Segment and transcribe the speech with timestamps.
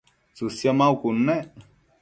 [0.37, 1.67] tsësio maucud nec